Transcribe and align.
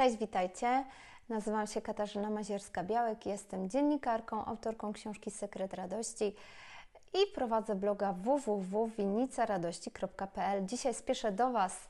Cześć, 0.00 0.16
witajcie. 0.16 0.84
Nazywam 1.28 1.66
się 1.66 1.80
Katarzyna 1.80 2.30
Mazierska-Białek, 2.30 3.26
jestem 3.26 3.70
dziennikarką, 3.70 4.44
autorką 4.44 4.92
książki 4.92 5.30
Sekret 5.30 5.74
Radości 5.74 6.34
i 7.14 7.18
prowadzę 7.34 7.74
bloga 7.74 8.12
www.winnicaradości.pl. 8.12 10.66
Dzisiaj 10.66 10.94
spieszę 10.94 11.32
do 11.32 11.50
Was 11.50 11.88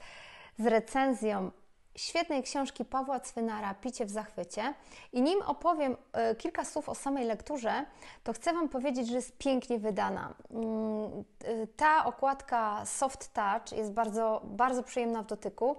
z 0.59 0.67
recenzją 0.67 1.51
świetnej 1.97 2.43
książki 2.43 2.85
Pawła 2.85 3.21
Cwynara 3.21 3.75
Picie 3.75 4.07
w 4.07 4.11
zachwycie. 4.11 4.75
I 5.13 5.23
nim 5.23 5.43
opowiem 5.43 5.97
y, 6.33 6.37
kilka 6.37 6.65
słów 6.65 6.89
o 6.89 6.95
samej 6.95 7.27
lekturze, 7.27 7.85
to 8.25 8.33
chcę 8.33 8.53
Wam 8.53 8.69
powiedzieć, 8.69 9.09
że 9.09 9.15
jest 9.15 9.39
pięknie 9.39 9.79
wydana. 9.79 10.35
Mm, 10.51 11.25
y, 11.63 11.67
ta 11.77 12.05
okładka 12.05 12.87
soft 12.87 13.33
touch 13.33 13.79
jest 13.79 13.93
bardzo, 13.93 14.43
bardzo 14.45 14.83
przyjemna 14.83 15.23
w 15.23 15.27
dotyku 15.27 15.77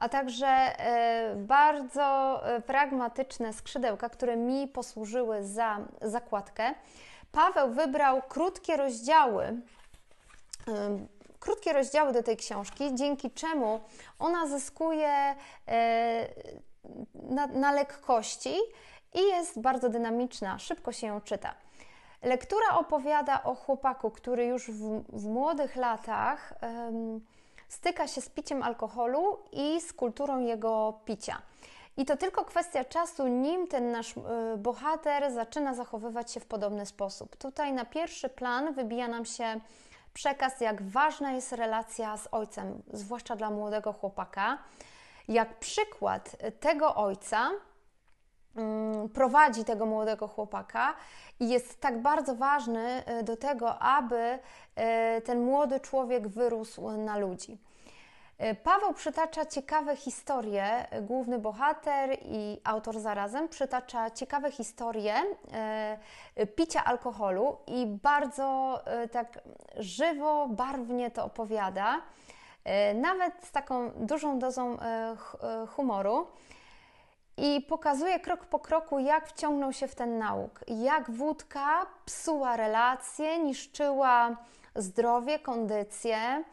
a 0.00 0.08
także 0.08 0.46
e, 0.46 1.34
bardzo 1.36 2.40
e, 2.46 2.60
pragmatyczne 2.60 3.52
skrzydełka, 3.52 4.08
które 4.08 4.36
mi 4.36 4.68
posłużyły 4.68 5.44
za 5.44 5.78
zakładkę. 6.02 6.74
Paweł 7.32 7.70
wybrał 7.70 8.22
krótkie 8.22 8.76
rozdziały, 8.76 9.60
krótkie 11.40 11.72
rozdziały 11.72 12.12
do 12.12 12.22
tej 12.22 12.36
książki, 12.36 12.94
dzięki 12.94 13.30
czemu 13.30 13.80
ona 14.18 14.46
zyskuje 14.46 15.34
e, 15.68 16.28
na, 17.14 17.46
na 17.46 17.72
lekkości 17.72 18.54
i 19.14 19.22
jest 19.22 19.60
bardzo 19.60 19.88
dynamiczna, 19.88 20.58
szybko 20.58 20.92
się 20.92 21.06
ją 21.06 21.20
czyta. 21.20 21.54
Lektura 22.22 22.78
opowiada 22.78 23.42
o 23.42 23.54
chłopaku, 23.54 24.10
który 24.10 24.44
już 24.44 24.70
w, 24.70 25.02
w 25.08 25.26
młodych 25.26 25.76
latach 25.76 26.52
styka 27.70 28.08
się 28.08 28.20
z 28.20 28.28
piciem 28.28 28.62
alkoholu 28.62 29.38
i 29.52 29.80
z 29.80 29.92
kulturą 29.92 30.38
jego 30.40 31.00
picia. 31.04 31.42
I 31.96 32.04
to 32.04 32.16
tylko 32.16 32.44
kwestia 32.44 32.84
czasu, 32.84 33.28
nim 33.28 33.68
ten 33.68 33.90
nasz 33.90 34.16
y, 34.16 34.20
bohater 34.56 35.32
zaczyna 35.32 35.74
zachowywać 35.74 36.32
się 36.32 36.40
w 36.40 36.46
podobny 36.46 36.86
sposób. 36.86 37.36
Tutaj 37.36 37.72
na 37.72 37.84
pierwszy 37.84 38.28
plan 38.28 38.74
wybija 38.74 39.08
nam 39.08 39.24
się 39.24 39.60
przekaz, 40.14 40.60
jak 40.60 40.82
ważna 40.82 41.32
jest 41.32 41.52
relacja 41.52 42.16
z 42.16 42.28
ojcem, 42.32 42.82
zwłaszcza 42.92 43.36
dla 43.36 43.50
młodego 43.50 43.92
chłopaka. 43.92 44.58
Jak 45.28 45.58
przykład 45.58 46.36
tego 46.60 46.94
ojca 46.94 47.50
prowadzi 49.14 49.64
tego 49.64 49.86
młodego 49.86 50.28
chłopaka 50.28 50.94
i 51.40 51.48
jest 51.48 51.80
tak 51.80 52.02
bardzo 52.02 52.34
ważny 52.34 53.02
y, 53.20 53.22
do 53.22 53.36
tego, 53.36 53.78
aby 53.78 54.38
y, 55.18 55.20
ten 55.20 55.44
młody 55.44 55.80
człowiek 55.80 56.28
wyrósł 56.28 56.90
na 56.90 57.18
ludzi. 57.18 57.58
Y, 58.42 58.54
Paweł 58.54 58.92
przytacza 58.94 59.46
ciekawe 59.46 59.96
historie, 59.96 60.86
główny 61.02 61.38
bohater 61.38 62.18
i 62.22 62.60
autor 62.64 63.00
zarazem 63.00 63.48
przytacza 63.48 64.10
ciekawe 64.10 64.50
historie 64.50 65.14
picia 66.56 66.84
alkoholu 66.84 67.56
i 67.66 67.86
bardzo 67.86 68.80
tak 69.12 69.40
żywo, 69.76 70.48
barwnie 70.48 71.10
to 71.10 71.24
opowiada, 71.24 72.02
nawet 72.94 73.34
z 73.44 73.50
taką 73.52 73.90
dużą 73.90 74.38
dozą 74.38 74.76
humoru 75.68 76.26
i 77.40 77.60
pokazuje 77.60 78.20
krok 78.20 78.46
po 78.46 78.58
kroku, 78.58 78.98
jak 78.98 79.28
wciągnął 79.28 79.72
się 79.72 79.88
w 79.88 79.94
ten 79.94 80.18
nauk, 80.18 80.60
jak 80.68 81.10
wódka 81.10 81.86
psuła 82.04 82.56
relacje, 82.56 83.38
niszczyła 83.38 84.36
zdrowie, 84.74 85.38
kondycję, 85.38 86.44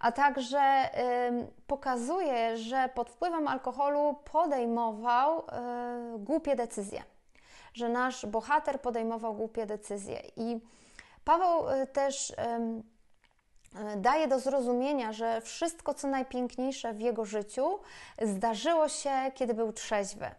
a 0.00 0.12
także 0.12 0.60
y, 0.60 1.46
pokazuje, 1.66 2.56
że 2.56 2.88
pod 2.94 3.10
wpływem 3.10 3.48
alkoholu 3.48 4.16
podejmował 4.32 5.38
y, 5.38 5.44
głupie 6.18 6.56
decyzje, 6.56 7.02
że 7.74 7.88
nasz 7.88 8.26
bohater 8.26 8.80
podejmował 8.80 9.34
głupie 9.34 9.66
decyzje. 9.66 10.22
I 10.36 10.60
Paweł 11.24 11.70
y, 11.70 11.86
też 11.86 12.32
daje 13.96 14.28
do 14.28 14.40
zrozumienia, 14.40 15.12
że 15.12 15.40
wszystko, 15.40 15.94
co 15.94 16.08
najpiękniejsze 16.08 16.92
w 16.92 17.00
jego 17.00 17.24
życiu, 17.24 17.78
zdarzyło 18.22 18.88
się, 18.88 19.10
kiedy 19.34 19.54
był 19.54 19.72
trzeźwy. 19.72 20.30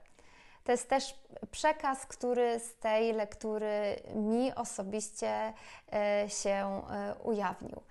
To 0.65 0.71
jest 0.71 0.89
też 0.89 1.15
przekaz, 1.51 2.05
który 2.05 2.59
z 2.59 2.75
tej 2.75 3.13
lektury 3.13 3.95
mi 4.15 4.55
osobiście 4.55 5.53
e, 5.93 6.29
się 6.29 6.51
e, 6.89 7.15
ujawnił. 7.23 7.81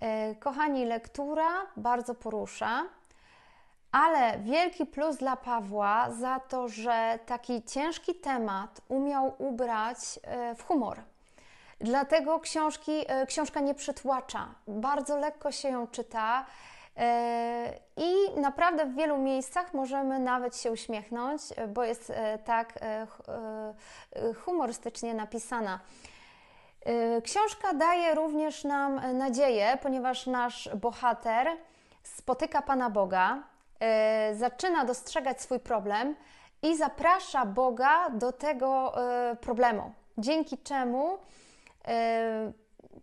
E, 0.00 0.34
kochani, 0.34 0.84
lektura 0.84 1.48
bardzo 1.76 2.14
porusza, 2.14 2.82
ale 3.92 4.38
wielki 4.38 4.86
plus 4.86 5.16
dla 5.16 5.36
Pawła 5.36 6.10
za 6.10 6.40
to, 6.40 6.68
że 6.68 7.18
taki 7.26 7.62
ciężki 7.62 8.14
temat 8.14 8.80
umiał 8.88 9.34
ubrać 9.38 9.98
w 10.56 10.62
humor. 10.64 11.00
Dlatego 11.80 12.40
książki, 12.40 13.04
książka 13.26 13.60
nie 13.60 13.74
przytłacza, 13.74 14.54
bardzo 14.66 15.16
lekko 15.16 15.52
się 15.52 15.68
ją 15.68 15.86
czyta. 15.86 16.46
E, 17.00 17.78
I 17.96 18.40
naprawdę 18.40 18.86
w 18.86 18.94
wielu 18.94 19.18
miejscach 19.18 19.74
możemy 19.74 20.18
nawet 20.18 20.56
się 20.56 20.72
uśmiechnąć, 20.72 21.42
e, 21.56 21.68
bo 21.68 21.84
jest 21.84 22.12
tak 22.44 22.78
humorystycznie 24.44 25.14
napisana. 25.14 25.80
Książka 27.24 27.74
daje 27.74 28.14
również 28.14 28.64
nam 28.64 29.18
nadzieję, 29.18 29.78
ponieważ 29.82 30.26
nasz 30.26 30.68
bohater 30.76 31.48
spotyka 32.02 32.62
Pana 32.62 32.90
Boga, 32.90 33.42
zaczyna 34.32 34.84
dostrzegać 34.84 35.42
swój 35.42 35.60
problem 35.60 36.16
i 36.62 36.76
zaprasza 36.76 37.46
Boga 37.46 38.10
do 38.10 38.32
tego 38.32 38.94
problemu, 39.40 39.92
dzięki 40.18 40.58
czemu 40.58 41.18
E, 41.88 42.52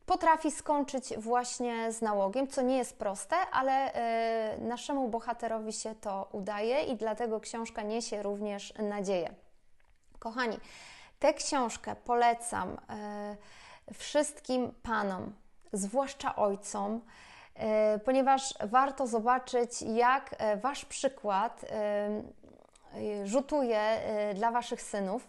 potrafi 0.06 0.52
skończyć 0.52 1.18
właśnie 1.18 1.92
z 1.92 2.02
nałogiem, 2.02 2.48
co 2.48 2.62
nie 2.62 2.78
jest 2.78 3.00
proste, 3.00 3.36
ale 3.52 3.94
e, 3.94 4.58
naszemu 4.58 5.08
bohaterowi 5.08 5.74
się 5.74 5.96
to 5.96 6.30
udaje 6.32 6.84
i 6.84 6.96
dlatego 6.96 7.40
książka 7.40 7.82
niesie 7.82 8.24
również 8.24 8.74
nadzieję. 8.80 9.34
Kochani, 10.20 10.60
tę 11.20 11.34
książkę 11.34 11.96
polecam 11.96 12.78
e, 12.90 13.36
wszystkim 13.94 14.74
panom, 14.84 15.34
zwłaszcza 15.74 16.36
ojcom, 16.36 17.02
ponieważ 18.06 18.54
warto 18.66 19.08
zobaczyć, 19.08 19.82
jak 19.82 20.36
wasz 20.62 20.86
przykład 20.86 21.66
rzutuje 23.24 24.00
dla 24.36 24.52
waszych 24.52 24.82
synów 24.82 25.28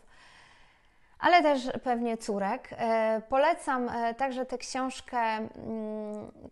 ale 1.19 1.43
też 1.43 1.63
pewnie 1.83 2.17
córek. 2.17 2.69
E, 2.73 3.23
polecam 3.29 3.89
e, 3.89 4.15
także 4.15 4.47
tę 4.47 4.59
książkę 4.59 5.19
mm, 5.19 5.49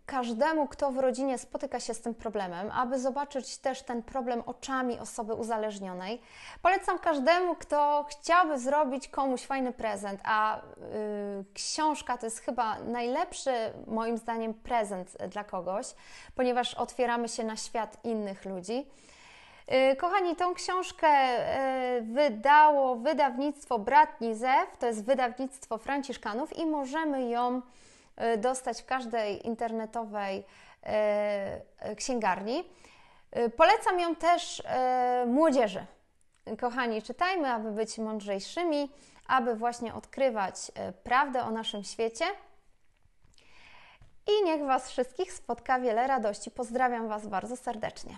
każdemu, 0.05 0.67
kto 0.67 0.91
w 0.91 0.97
rodzinie 0.97 1.37
spotyka 1.37 1.79
się 1.79 1.93
z 1.93 2.01
tym 2.01 2.15
problemem, 2.15 2.71
aby 2.71 2.99
zobaczyć 2.99 3.57
też 3.57 3.81
ten 3.81 4.03
problem 4.03 4.43
oczami 4.45 4.99
osoby 4.99 5.33
uzależnionej. 5.33 6.21
Polecam 6.61 6.99
każdemu, 6.99 7.55
kto 7.55 8.05
chciałby 8.09 8.59
zrobić 8.59 9.07
komuś 9.07 9.41
fajny 9.41 9.73
prezent, 9.73 10.21
a 10.23 10.57
y, 10.57 10.61
książka 11.53 12.17
to 12.17 12.25
jest 12.25 12.39
chyba 12.39 12.79
najlepszy, 12.79 13.51
moim 13.87 14.17
zdaniem, 14.17 14.53
prezent 14.53 15.17
dla 15.29 15.43
kogoś, 15.43 15.87
ponieważ 16.35 16.73
otwieramy 16.73 17.29
się 17.29 17.43
na 17.43 17.55
świat 17.55 17.97
innych 18.03 18.45
ludzi. 18.45 18.87
Y, 19.73 19.95
kochani, 19.95 20.35
tą 20.35 20.53
książkę 20.53 21.07
y, 21.97 22.01
wydało 22.01 22.95
wydawnictwo 22.95 23.79
Brat 23.79 24.21
Nizew, 24.21 24.77
to 24.79 24.87
jest 24.87 25.05
wydawnictwo 25.05 25.77
Franciszkanów 25.77 26.57
i 26.57 26.65
możemy 26.65 27.29
ją 27.29 27.61
y, 28.33 28.37
dostać 28.37 28.81
w 28.81 28.85
każdej 28.85 29.47
internetowej 29.47 30.43
księgarni. 31.97 32.63
Polecam 33.57 33.99
ją 33.99 34.15
też 34.15 34.63
młodzieży. 35.25 35.85
Kochani, 36.59 37.01
czytajmy, 37.01 37.51
aby 37.51 37.71
być 37.71 37.97
mądrzejszymi, 37.97 38.91
aby 39.27 39.55
właśnie 39.55 39.93
odkrywać 39.93 40.55
prawdę 41.03 41.43
o 41.43 41.51
naszym 41.51 41.83
świecie. 41.83 42.25
I 44.27 44.45
niech 44.45 44.65
Was 44.65 44.89
wszystkich 44.91 45.33
spotka 45.33 45.79
wiele 45.79 46.07
radości. 46.07 46.51
Pozdrawiam 46.51 47.07
Was 47.07 47.27
bardzo 47.27 47.57
serdecznie. 47.57 48.17